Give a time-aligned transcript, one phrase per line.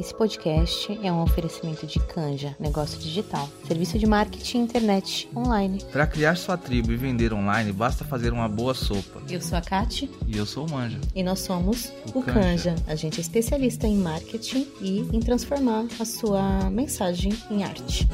[0.00, 5.84] Esse podcast é um oferecimento de Canja, negócio digital, serviço de marketing internet online.
[5.92, 9.20] Para criar sua tribo e vender online, basta fazer uma boa sopa.
[9.28, 10.10] Eu sou a Kati.
[10.26, 10.98] E eu sou o Manja.
[11.14, 12.70] E nós somos o, o Canja.
[12.70, 12.76] Canja.
[12.86, 18.08] A gente é especialista em marketing e em transformar a sua mensagem em arte.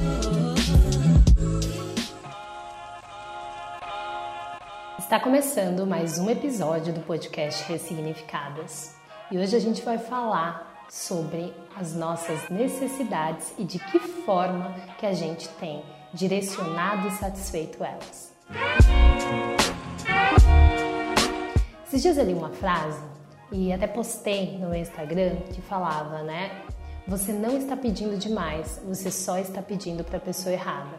[4.99, 8.93] Está começando mais um episódio do podcast Ressignificadas.
[9.31, 15.05] E hoje a gente vai falar sobre as nossas necessidades e de que forma que
[15.05, 18.33] a gente tem direcionado e satisfeito elas.
[21.85, 23.01] Esses dias eu li uma frase
[23.51, 26.63] e até postei no meu Instagram que falava, né?
[27.07, 30.97] Você não está pedindo demais, você só está pedindo para a pessoa errada.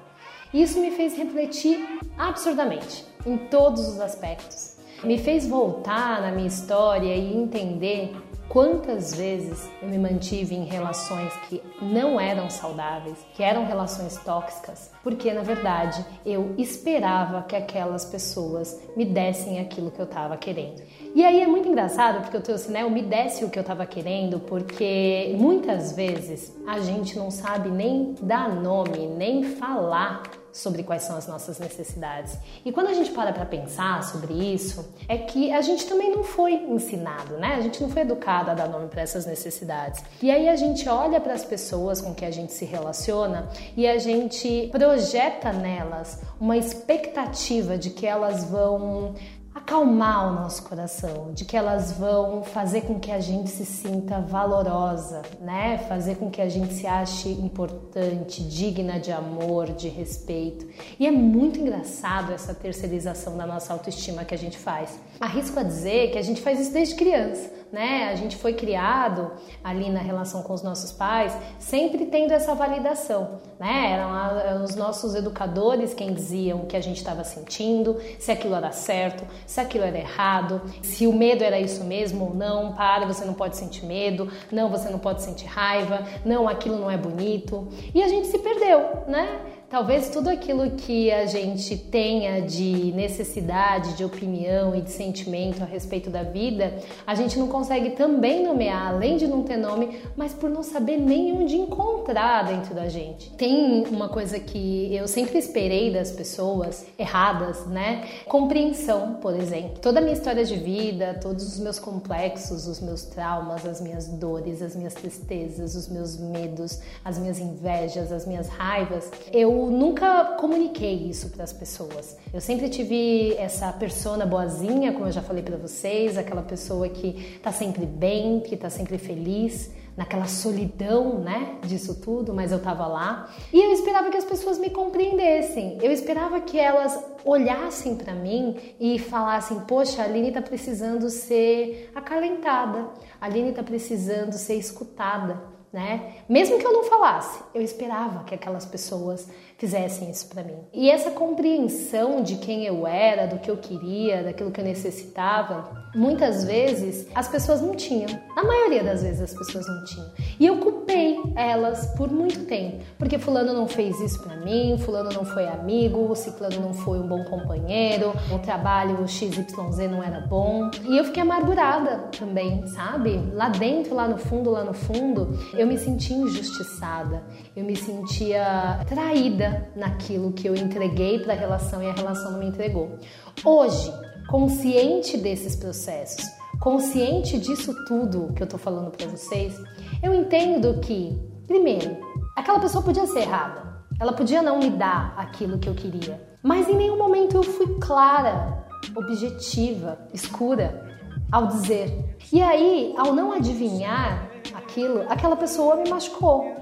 [0.53, 4.79] Isso me fez refletir absurdamente em todos os aspectos.
[5.05, 8.17] Me fez voltar na minha história e entender
[8.48, 14.91] Quantas vezes eu me mantive em relações que não eram saudáveis, que eram relações tóxicas,
[15.03, 20.83] porque na verdade eu esperava que aquelas pessoas me dessem aquilo que eu estava querendo.
[21.14, 23.62] E aí é muito engraçado porque eu trouxe, né, o me desse o que eu
[23.62, 30.83] estava querendo, porque muitas vezes a gente não sabe nem dar nome, nem falar sobre
[30.83, 32.37] quais são as nossas necessidades.
[32.65, 36.25] E quando a gente para para pensar sobre isso, é que a gente também não
[36.25, 37.55] foi ensinado, né?
[37.55, 40.03] A gente não foi educado a dar nome para essas necessidades.
[40.23, 43.87] E aí a gente olha para as pessoas com que a gente se relaciona e
[43.87, 49.15] a gente projeta nelas uma expectativa de que elas vão
[49.59, 54.20] acalmar o nosso coração, de que elas vão fazer com que a gente se sinta
[54.20, 55.78] valorosa, né?
[55.89, 60.67] Fazer com que a gente se ache importante, digna de amor, de respeito.
[60.98, 64.98] E é muito engraçado essa terceirização da nossa autoestima que a gente faz.
[65.20, 68.08] Arrisco a dizer que a gente faz isso desde criança né?
[68.11, 73.38] A gente foi criado ali na relação com os nossos pais, sempre tendo essa validação,
[73.58, 73.92] né?
[73.92, 78.73] Eram, os nossos educadores quem diziam o que a gente estava sentindo, se aquilo era
[78.73, 82.73] certo, se aquilo era errado, se o medo era isso mesmo ou não.
[82.73, 84.30] Para, você não pode sentir medo.
[84.51, 86.05] Não, você não pode sentir raiva.
[86.24, 87.68] Não, aquilo não é bonito.
[87.95, 89.40] E a gente se perdeu, né?
[89.70, 95.67] Talvez tudo aquilo que a gente tenha de necessidade, de opinião e de sentimento a
[95.67, 100.33] respeito da vida, a gente não consegue também nomear, além de não ter nome, mas
[100.33, 103.28] por não saber nem onde encontrar dentro da gente.
[103.33, 108.08] Tem uma coisa que eu sempre esperei das pessoas erradas, né?
[108.24, 109.80] Compreensão, por exemplo.
[109.83, 114.08] Toda a minha história de vida, todos os meus complexos, os meus traumas, as minhas
[114.08, 120.36] dores, as minhas tristezas, os meus medos, as minhas invejas, as minhas raivas, eu nunca
[120.39, 122.17] comuniquei isso para as pessoas.
[122.33, 127.36] Eu sempre tive essa persona boazinha, como eu já falei para vocês, aquela pessoa que
[127.36, 132.87] está sempre bem, que está sempre feliz, naquela solidão, né, disso tudo, mas eu estava
[132.87, 133.29] lá.
[133.52, 135.76] E eu esperava que as pessoas me compreendessem.
[135.82, 141.90] Eu esperava que elas olhassem para mim e falassem: "Poxa, a Aline está precisando ser
[141.96, 142.90] acalentada.
[143.20, 146.14] A Aline está precisando ser escutada." Né?
[146.29, 150.58] Mesmo que eu não falasse, eu esperava que aquelas pessoas fizessem isso para mim.
[150.73, 155.90] E essa compreensão de quem eu era, do que eu queria, daquilo que eu necessitava,
[155.94, 158.08] muitas vezes as pessoas não tinham.
[158.37, 160.11] A maioria das vezes as pessoas não tinham.
[160.38, 165.11] E eu culpei elas por muito tempo, porque fulano não fez isso para mim, fulano
[165.12, 169.47] não foi amigo, ciclano não foi um bom companheiro, o trabalho XYZ
[169.91, 170.71] não era bom.
[170.85, 173.19] E eu fiquei amargurada também, sabe?
[173.35, 177.23] Lá dentro, lá no fundo, lá no fundo, eu me sentia injustiçada,
[177.56, 182.38] eu me sentia traída naquilo que eu entreguei para a relação e a relação não
[182.38, 182.97] me entregou.
[183.44, 183.93] Hoje,
[184.29, 189.55] consciente desses processos, consciente disso tudo que eu tô falando para vocês,
[190.02, 191.96] eu entendo que, primeiro,
[192.37, 193.69] aquela pessoa podia ser errada.
[194.00, 197.79] Ela podia não me dar aquilo que eu queria, mas em nenhum momento eu fui
[197.81, 198.64] clara,
[198.94, 200.87] objetiva, escura
[201.31, 202.17] ao dizer.
[202.32, 206.57] E aí, ao não adivinhar aquilo, aquela pessoa me machucou.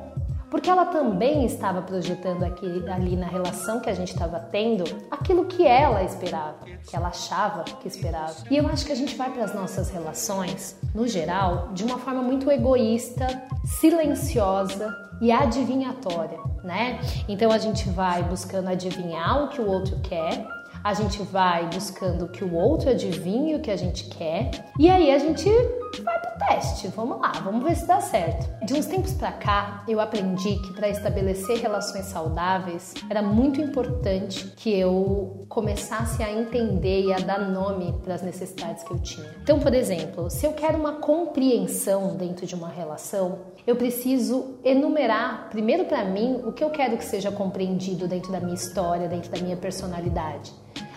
[0.50, 5.46] Porque ela também estava projetando aqui, ali na relação que a gente estava tendo aquilo
[5.46, 6.58] que ela esperava,
[6.88, 8.34] que ela achava que esperava.
[8.50, 11.98] E eu acho que a gente vai para as nossas relações, no geral, de uma
[11.98, 13.26] forma muito egoísta,
[13.64, 17.00] silenciosa e adivinhatória, né?
[17.28, 20.46] Então a gente vai buscando adivinhar o que o outro quer,
[20.84, 25.10] a gente vai buscando que o outro adivinhe o que a gente quer, e aí
[25.10, 25.50] a gente
[26.02, 28.64] vai pro teste, vamos lá, vamos ver se dá certo.
[28.64, 34.46] De uns tempos para cá, eu aprendi que para estabelecer relações saudáveis era muito importante
[34.56, 39.28] que eu começasse a entender e a dar nome para as necessidades que eu tinha.
[39.43, 45.48] Então, por exemplo, se eu quero uma compreensão dentro de uma relação, eu preciso enumerar
[45.50, 49.31] primeiro para mim o que eu quero que seja compreendido dentro da minha história, dentro
[49.31, 50.52] da minha personalidade.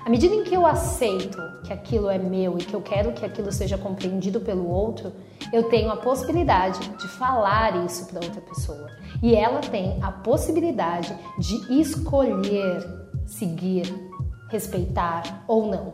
[0.06, 3.26] À medida em que eu aceito que aquilo é meu e que eu quero que
[3.26, 5.12] aquilo seja compreendido pelo outro,
[5.52, 8.88] eu tenho a possibilidade de falar isso para outra pessoa.
[9.22, 13.94] E ela tem a possibilidade de escolher seguir,
[14.50, 15.94] respeitar ou não.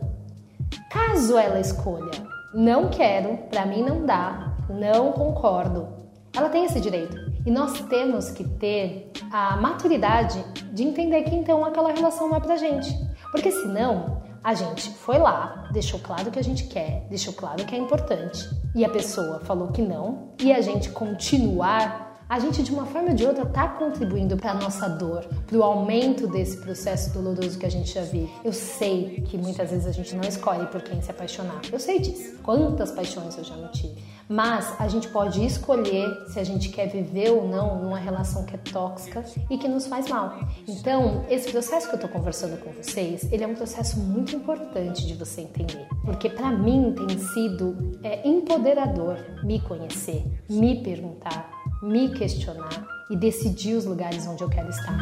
[0.90, 2.10] Caso ela escolha,
[2.54, 5.88] não quero, para mim não dá, não concordo,
[6.34, 7.16] ela tem esse direito.
[7.44, 10.42] E nós temos que ter a maturidade
[10.72, 13.05] de entender que então aquela relação não é pra gente.
[13.36, 17.74] Porque senão a gente foi lá, deixou claro que a gente quer, deixou claro que
[17.74, 22.72] é importante, e a pessoa falou que não, e a gente continuar a gente de
[22.72, 26.56] uma forma ou de outra está contribuindo para a nossa dor, para o aumento desse
[26.56, 28.32] processo doloroso que a gente já vive.
[28.44, 31.60] Eu sei que muitas vezes a gente não escolhe por quem se apaixonar.
[31.70, 32.36] Eu sei disso.
[32.42, 33.94] Quantas paixões eu já não tive.
[34.28, 38.56] Mas a gente pode escolher se a gente quer viver ou não numa relação que
[38.56, 40.40] é tóxica e que nos faz mal.
[40.66, 45.06] Então, esse processo que eu estou conversando com vocês, ele é um processo muito importante
[45.06, 51.55] de você entender, porque para mim tem sido é, empoderador me conhecer, me perguntar,
[51.86, 54.98] me questionar e decidir os lugares onde eu quero estar.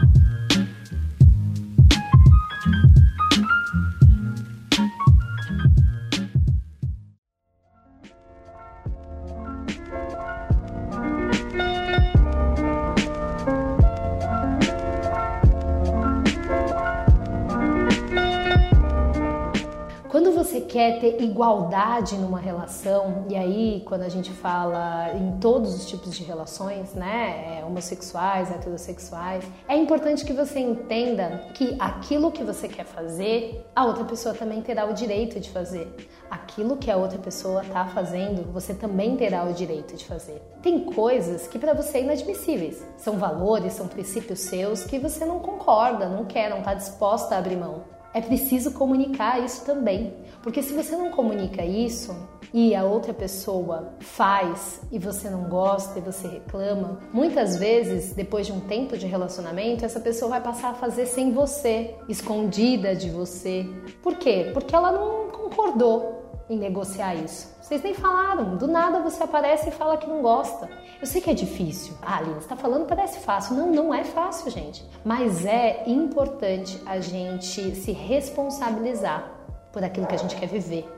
[20.75, 26.17] Quer ter igualdade numa relação, e aí quando a gente fala em todos os tipos
[26.17, 32.67] de relações, né, é, homossexuais, heterossexuais, é importante que você entenda que aquilo que você
[32.67, 35.94] quer fazer, a outra pessoa também terá o direito de fazer.
[36.29, 40.43] Aquilo que a outra pessoa está fazendo, você também terá o direito de fazer.
[40.61, 42.85] Tem coisas que para você é inadmissíveis.
[42.97, 47.38] São valores, são princípios seus que você não concorda, não quer, não está disposta a
[47.38, 50.15] abrir mão é preciso comunicar isso também.
[50.41, 52.15] Porque se você não comunica isso
[52.53, 58.47] e a outra pessoa faz e você não gosta e você reclama, muitas vezes, depois
[58.47, 63.11] de um tempo de relacionamento, essa pessoa vai passar a fazer sem você, escondida de
[63.11, 63.67] você.
[64.01, 64.51] Por quê?
[64.55, 66.15] Porque ela não concordou
[66.49, 67.55] em negociar isso.
[67.61, 70.69] Vocês nem falaram, do nada você aparece e fala que não gosta.
[71.00, 71.94] Eu sei que é difícil.
[72.02, 73.56] Ah, Aline, está falando parece fácil.
[73.56, 74.85] Não, não é fácil, gente.
[75.05, 79.31] Mas é importante a gente se responsabilizar
[79.73, 80.88] por aquilo que a gente quer viver,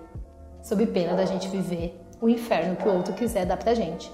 [0.62, 4.10] sob pena da gente viver o inferno que o outro quiser dar pra gente.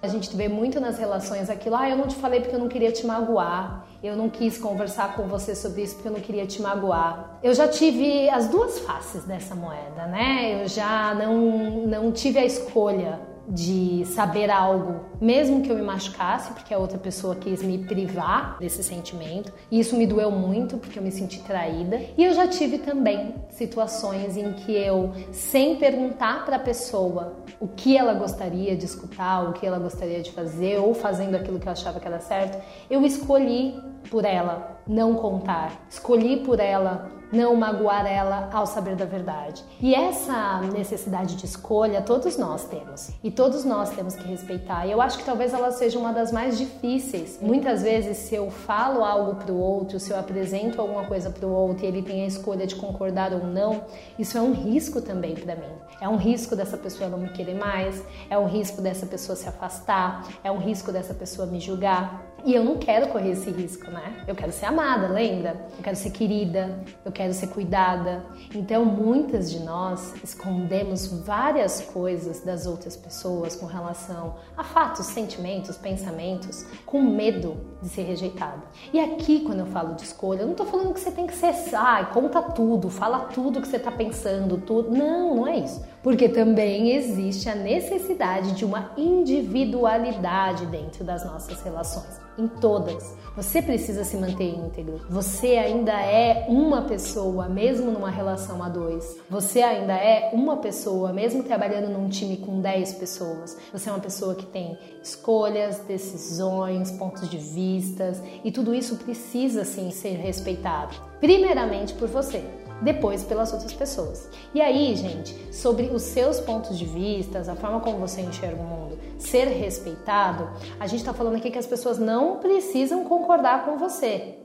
[0.00, 2.68] A gente vê muito nas relações aquilo, ah, eu não te falei porque eu não
[2.68, 6.46] queria te magoar, eu não quis conversar com você sobre isso porque eu não queria
[6.46, 7.38] te magoar.
[7.42, 10.62] Eu já tive as duas faces dessa moeda, né?
[10.62, 13.18] Eu já não, não tive a escolha
[13.48, 18.58] de saber algo, mesmo que eu me machucasse, porque a outra pessoa quis me privar
[18.58, 19.52] desse sentimento.
[19.70, 22.00] E isso me doeu muito, porque eu me senti traída.
[22.16, 27.66] E eu já tive também situações em que eu, sem perguntar para a pessoa o
[27.66, 31.66] que ela gostaria de escutar, o que ela gostaria de fazer, ou fazendo aquilo que
[31.66, 33.80] eu achava que era certo, eu escolhi
[34.10, 39.62] por ela não contar, escolhi por ela não magoar ela ao saber da verdade.
[39.80, 44.86] E essa necessidade de escolha todos nós temos e todos nós temos que respeitar.
[44.86, 47.38] E eu acho que talvez ela seja uma das mais difíceis.
[47.40, 51.46] Muitas vezes, se eu falo algo para o outro, se eu apresento alguma coisa para
[51.46, 53.82] o outro e ele tem a escolha de concordar ou não,
[54.18, 55.72] isso é um risco também para mim.
[56.00, 59.48] É um risco dessa pessoa não me querer mais, é um risco dessa pessoa se
[59.48, 62.22] afastar, é um risco dessa pessoa me julgar.
[62.44, 64.24] E eu não quero correr esse risco, né?
[64.26, 65.66] Eu quero ser amada, lembra?
[65.76, 68.24] Eu quero ser querida, eu quero ser cuidada.
[68.54, 75.76] Então, muitas de nós escondemos várias coisas das outras pessoas com relação a fatos, sentimentos,
[75.76, 78.62] pensamentos, com medo de ser rejeitada.
[78.92, 81.34] E aqui, quando eu falo de escolha, eu não tô falando que você tem que
[81.34, 84.90] ser, ah, conta tudo, fala tudo que você tá pensando, tudo.
[84.90, 85.84] Não, não é isso.
[86.02, 93.16] Porque também existe a necessidade de uma individualidade dentro das nossas relações em todas.
[93.36, 95.00] Você precisa se manter íntegro.
[95.10, 99.16] Você ainda é uma pessoa, mesmo numa relação a dois.
[99.28, 103.58] Você ainda é uma pessoa, mesmo trabalhando num time com 10 pessoas.
[103.72, 109.64] Você é uma pessoa que tem escolhas, decisões, pontos de vistas e tudo isso precisa
[109.64, 110.94] sim ser respeitado.
[111.20, 112.44] Primeiramente por você
[112.82, 114.28] depois pelas outras pessoas.
[114.54, 118.66] E aí, gente, sobre os seus pontos de vista, a forma como você enxerga o
[118.66, 123.76] mundo, ser respeitado, a gente está falando aqui que as pessoas não precisam concordar com
[123.76, 124.38] você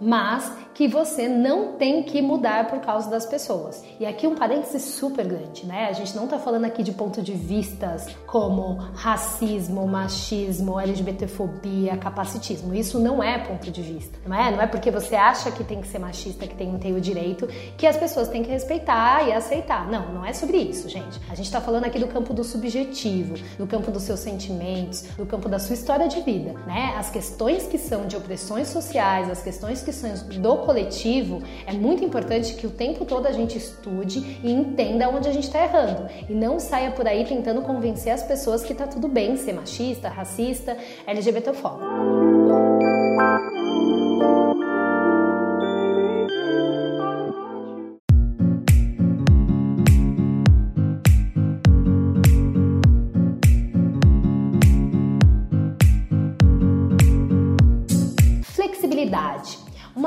[0.00, 3.84] mas que você não tem que mudar por causa das pessoas.
[4.00, 5.86] E aqui um parênteses super grande, né?
[5.88, 12.74] A gente não tá falando aqui de ponto de vistas como racismo, machismo, LGBTfobia, capacitismo.
[12.74, 14.50] Isso não é ponto de vista, não é?
[14.50, 17.46] Não é porque você acha que tem que ser machista, que tem, tem o direito,
[17.76, 19.88] que as pessoas têm que respeitar e aceitar.
[19.88, 21.20] Não, não é sobre isso, gente.
[21.30, 25.26] A gente tá falando aqui do campo do subjetivo, do campo dos seus sentimentos, do
[25.26, 26.94] campo da sua história de vida, né?
[26.96, 32.04] As questões que são de opressões sociais, as questões que são do coletivo, é muito
[32.04, 36.08] importante que o tempo todo a gente estude e entenda onde a gente está errando.
[36.28, 40.08] E não saia por aí tentando convencer as pessoas que tá tudo bem ser machista,
[40.08, 40.76] racista,
[41.06, 42.21] LGBTfóbico.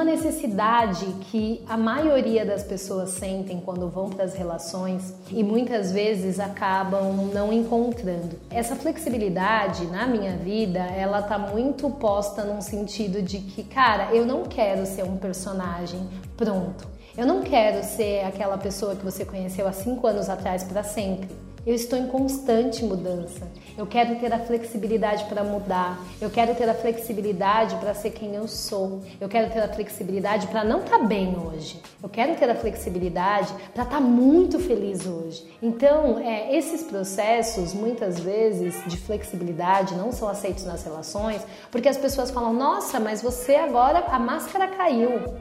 [0.06, 6.40] Necessidade que a maioria das pessoas sentem quando vão para as relações e muitas vezes
[6.40, 8.40] acabam não encontrando.
[8.50, 14.26] Essa flexibilidade na minha vida, ela tá muito posta num sentido de que, cara, eu
[14.26, 16.08] não quero ser um personagem
[16.38, 16.88] pronto.
[17.18, 21.45] Eu não quero ser aquela pessoa que você conheceu há cinco anos atrás para sempre.
[21.66, 23.48] Eu estou em constante mudança.
[23.76, 26.00] Eu quero ter a flexibilidade para mudar.
[26.22, 29.02] Eu quero ter a flexibilidade para ser quem eu sou.
[29.20, 31.82] Eu quero ter a flexibilidade para não estar tá bem hoje.
[32.04, 35.44] Eu quero ter a flexibilidade para estar tá muito feliz hoje.
[35.60, 41.42] Então, é, esses processos, muitas vezes, de flexibilidade não são aceitos nas relações
[41.72, 45.34] porque as pessoas falam: nossa, mas você agora a máscara caiu.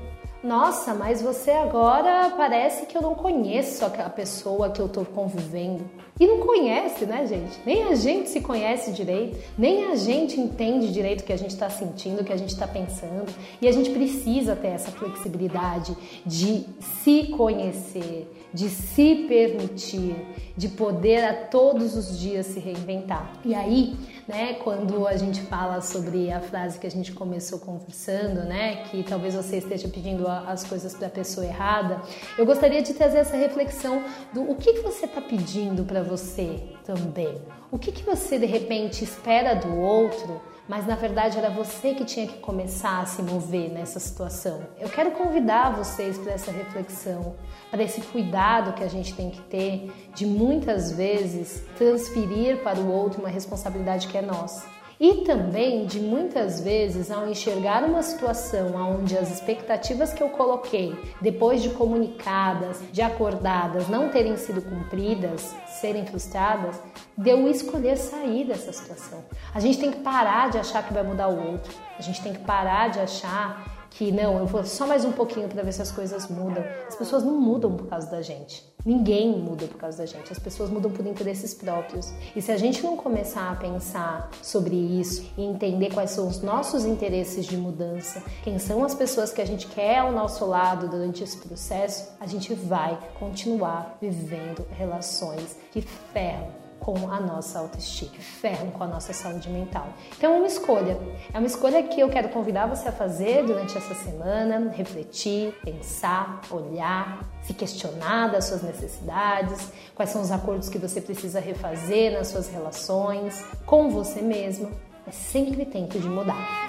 [0.43, 5.85] Nossa, mas você agora parece que eu não conheço a pessoa que eu estou convivendo.
[6.19, 7.59] E não conhece, né, gente?
[7.67, 11.51] Nem a gente se conhece direito, nem a gente entende direito o que a gente
[11.51, 13.33] está sentindo, o que a gente está pensando.
[13.61, 16.67] E a gente precisa ter essa flexibilidade de
[17.03, 20.15] se conhecer, de se permitir,
[20.57, 23.33] de poder a todos os dias se reinventar.
[23.45, 23.97] E aí,
[24.29, 29.03] né, quando a gente fala sobre a frase que a gente começou conversando, né, que
[29.03, 32.01] talvez você esteja pedindo as coisas para a pessoa errada,
[32.39, 36.61] eu gostaria de trazer essa reflexão do o que, que você está pedindo para você
[36.85, 37.43] também.
[37.71, 42.05] O que, que você de repente espera do outro mas na verdade era você que
[42.05, 44.63] tinha que começar a se mover nessa situação.
[44.81, 47.35] Eu quero convidar vocês para essa reflexão,
[47.71, 52.91] para esse cuidado que a gente tem que ter de muitas vezes transferir para o
[52.91, 54.74] outro uma responsabilidade que é nossa.
[55.05, 60.99] E também de muitas vezes, ao enxergar uma situação onde as expectativas que eu coloquei,
[61.21, 66.81] depois de comunicadas, de acordadas, não terem sido cumpridas, serem frustradas,
[67.19, 69.23] de eu escolher sair dessa situação.
[69.55, 71.75] A gente tem que parar de achar que vai mudar o outro.
[71.99, 75.51] A gente tem que parar de achar que não, eu vou só mais um pouquinho
[75.51, 76.65] para ver se as coisas mudam.
[76.89, 78.74] As pessoas não mudam por causa da gente.
[78.85, 80.31] Ninguém muda por causa da gente.
[80.31, 82.13] As pessoas mudam por interesses próprios.
[82.37, 86.43] E se a gente não começar a pensar sobre isso e entender quais são os
[86.43, 90.89] nossos interesses de mudança, quem são as pessoas que a gente quer ao nosso lado
[90.89, 98.13] durante esse processo, a gente vai continuar vivendo relações que ferram com a nossa autoestima,
[98.21, 99.89] ferram com a nossa saúde mental.
[100.19, 100.99] Então é uma escolha,
[101.33, 106.43] é uma escolha que eu quero convidar você a fazer durante essa semana, refletir, pensar,
[106.51, 112.29] olhar, se questionar das suas necessidades, quais são os acordos que você precisa refazer nas
[112.29, 114.71] suas relações com você mesmo.
[115.07, 116.67] É sempre tempo de mudar.